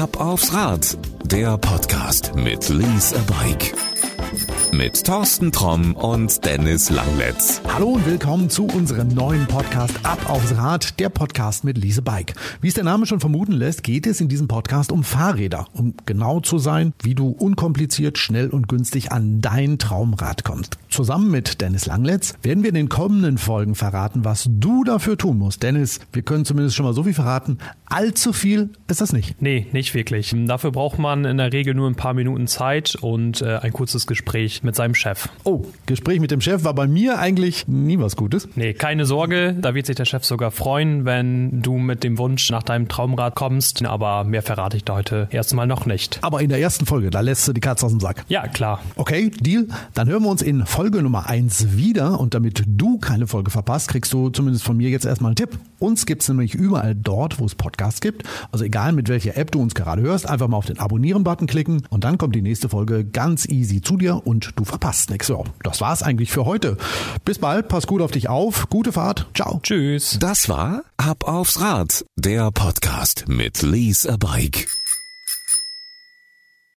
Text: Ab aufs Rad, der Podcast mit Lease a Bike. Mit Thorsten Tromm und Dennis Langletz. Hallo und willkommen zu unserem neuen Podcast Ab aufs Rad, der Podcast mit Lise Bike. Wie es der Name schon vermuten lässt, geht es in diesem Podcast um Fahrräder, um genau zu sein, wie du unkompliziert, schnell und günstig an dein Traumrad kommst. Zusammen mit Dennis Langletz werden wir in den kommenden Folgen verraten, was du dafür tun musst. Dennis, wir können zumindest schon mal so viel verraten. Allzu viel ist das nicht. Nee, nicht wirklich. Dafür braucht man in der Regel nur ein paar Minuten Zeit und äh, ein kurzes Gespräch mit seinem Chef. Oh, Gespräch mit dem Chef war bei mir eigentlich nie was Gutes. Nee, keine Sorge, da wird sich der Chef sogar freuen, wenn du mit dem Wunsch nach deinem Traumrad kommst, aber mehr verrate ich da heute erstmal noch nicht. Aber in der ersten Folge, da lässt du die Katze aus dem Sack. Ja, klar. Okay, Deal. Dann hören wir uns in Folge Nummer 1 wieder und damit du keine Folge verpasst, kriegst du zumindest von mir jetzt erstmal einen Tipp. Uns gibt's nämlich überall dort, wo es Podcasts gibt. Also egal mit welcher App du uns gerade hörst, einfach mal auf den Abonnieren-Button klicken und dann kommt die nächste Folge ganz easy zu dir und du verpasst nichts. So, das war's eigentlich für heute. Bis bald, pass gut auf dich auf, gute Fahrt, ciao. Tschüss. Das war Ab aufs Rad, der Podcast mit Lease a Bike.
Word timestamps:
Ab 0.00 0.18
aufs 0.18 0.52
Rad, 0.52 0.98
der 1.22 1.56
Podcast 1.56 2.34
mit 2.34 2.68
Lease 2.68 3.14
a 3.16 3.20
Bike. 3.32 3.93
Mit 4.76 5.04
Thorsten 5.04 5.52
Tromm 5.52 5.94
und 5.94 6.44
Dennis 6.44 6.90
Langletz. 6.90 7.62
Hallo 7.72 7.90
und 7.90 8.06
willkommen 8.06 8.50
zu 8.50 8.66
unserem 8.66 9.06
neuen 9.06 9.46
Podcast 9.46 9.94
Ab 10.02 10.28
aufs 10.28 10.56
Rad, 10.56 10.98
der 10.98 11.10
Podcast 11.10 11.62
mit 11.62 11.78
Lise 11.78 12.02
Bike. 12.02 12.34
Wie 12.60 12.66
es 12.66 12.74
der 12.74 12.82
Name 12.82 13.06
schon 13.06 13.20
vermuten 13.20 13.52
lässt, 13.52 13.84
geht 13.84 14.04
es 14.04 14.20
in 14.20 14.26
diesem 14.26 14.48
Podcast 14.48 14.90
um 14.90 15.04
Fahrräder, 15.04 15.68
um 15.74 15.94
genau 16.06 16.40
zu 16.40 16.58
sein, 16.58 16.92
wie 17.04 17.14
du 17.14 17.28
unkompliziert, 17.28 18.18
schnell 18.18 18.48
und 18.48 18.68
günstig 18.68 19.12
an 19.12 19.40
dein 19.40 19.78
Traumrad 19.78 20.42
kommst. 20.42 20.76
Zusammen 20.88 21.30
mit 21.30 21.60
Dennis 21.60 21.86
Langletz 21.86 22.34
werden 22.42 22.64
wir 22.64 22.70
in 22.70 22.74
den 22.74 22.88
kommenden 22.88 23.38
Folgen 23.38 23.76
verraten, 23.76 24.24
was 24.24 24.48
du 24.50 24.82
dafür 24.82 25.16
tun 25.16 25.38
musst. 25.38 25.62
Dennis, 25.62 26.00
wir 26.12 26.22
können 26.22 26.44
zumindest 26.44 26.74
schon 26.74 26.84
mal 26.84 26.94
so 26.94 27.04
viel 27.04 27.14
verraten. 27.14 27.58
Allzu 27.86 28.32
viel 28.32 28.70
ist 28.88 29.00
das 29.00 29.12
nicht. 29.12 29.40
Nee, 29.40 29.68
nicht 29.70 29.94
wirklich. 29.94 30.34
Dafür 30.46 30.72
braucht 30.72 30.98
man 30.98 31.24
in 31.24 31.36
der 31.36 31.52
Regel 31.52 31.74
nur 31.74 31.88
ein 31.88 31.94
paar 31.94 32.14
Minuten 32.14 32.48
Zeit 32.48 32.96
und 32.96 33.40
äh, 33.40 33.58
ein 33.58 33.72
kurzes 33.72 34.08
Gespräch 34.08 34.63
mit 34.64 34.74
seinem 34.74 34.94
Chef. 34.94 35.28
Oh, 35.44 35.62
Gespräch 35.86 36.20
mit 36.20 36.30
dem 36.30 36.40
Chef 36.40 36.64
war 36.64 36.74
bei 36.74 36.86
mir 36.86 37.18
eigentlich 37.18 37.68
nie 37.68 37.98
was 37.98 38.16
Gutes. 38.16 38.48
Nee, 38.56 38.74
keine 38.74 39.06
Sorge, 39.06 39.54
da 39.60 39.74
wird 39.74 39.86
sich 39.86 39.96
der 39.96 40.04
Chef 40.04 40.24
sogar 40.24 40.50
freuen, 40.50 41.04
wenn 41.04 41.62
du 41.62 41.78
mit 41.78 42.04
dem 42.04 42.18
Wunsch 42.18 42.50
nach 42.50 42.62
deinem 42.62 42.88
Traumrad 42.88 43.34
kommst, 43.34 43.84
aber 43.84 44.24
mehr 44.24 44.42
verrate 44.42 44.76
ich 44.76 44.84
da 44.84 44.94
heute 44.94 45.28
erstmal 45.30 45.66
noch 45.66 45.86
nicht. 45.86 46.18
Aber 46.22 46.40
in 46.40 46.48
der 46.48 46.60
ersten 46.60 46.86
Folge, 46.86 47.10
da 47.10 47.20
lässt 47.20 47.46
du 47.46 47.52
die 47.52 47.60
Katze 47.60 47.86
aus 47.86 47.92
dem 47.92 48.00
Sack. 48.00 48.24
Ja, 48.28 48.46
klar. 48.48 48.80
Okay, 48.96 49.30
Deal. 49.40 49.66
Dann 49.94 50.08
hören 50.08 50.22
wir 50.22 50.30
uns 50.30 50.42
in 50.42 50.66
Folge 50.66 51.02
Nummer 51.02 51.28
1 51.28 51.76
wieder 51.76 52.18
und 52.20 52.34
damit 52.34 52.64
du 52.66 52.98
keine 52.98 53.26
Folge 53.26 53.50
verpasst, 53.50 53.88
kriegst 53.88 54.12
du 54.12 54.30
zumindest 54.30 54.64
von 54.64 54.76
mir 54.76 54.90
jetzt 54.90 55.04
erstmal 55.04 55.30
einen 55.30 55.36
Tipp. 55.36 55.58
Uns 55.78 56.06
gibt's 56.06 56.28
nämlich 56.28 56.54
überall 56.54 56.94
dort, 56.94 57.38
wo 57.38 57.44
es 57.44 57.54
Podcasts 57.54 58.00
gibt. 58.00 58.22
Also 58.52 58.64
egal 58.64 58.92
mit 58.92 59.08
welcher 59.08 59.36
App 59.36 59.50
du 59.50 59.60
uns 59.60 59.74
gerade 59.74 60.02
hörst, 60.02 60.28
einfach 60.28 60.48
mal 60.48 60.56
auf 60.56 60.66
den 60.66 60.78
Abonnieren-Button 60.78 61.46
klicken 61.46 61.82
und 61.90 62.04
dann 62.04 62.18
kommt 62.18 62.34
die 62.34 62.42
nächste 62.42 62.68
Folge 62.68 63.04
ganz 63.04 63.46
easy 63.46 63.82
zu 63.82 63.96
dir 63.96 64.26
und 64.26 64.53
du 64.56 64.64
verpasst 64.64 65.10
nichts. 65.10 65.26
So, 65.26 65.44
das 65.62 65.80
war's 65.80 66.02
eigentlich 66.02 66.30
für 66.30 66.44
heute. 66.44 66.76
Bis 67.24 67.38
bald, 67.38 67.68
pass 67.68 67.86
gut 67.86 68.02
auf 68.02 68.10
dich 68.10 68.28
auf, 68.28 68.68
gute 68.70 68.92
Fahrt, 68.92 69.26
ciao. 69.34 69.60
Tschüss. 69.62 70.18
Das 70.20 70.48
war 70.48 70.82
Ab 70.96 71.24
aufs 71.24 71.60
Rad, 71.60 72.04
der 72.16 72.50
Podcast 72.50 73.24
mit 73.28 73.62
Lease 73.62 74.10
a 74.10 74.16
Bike. 74.16 74.68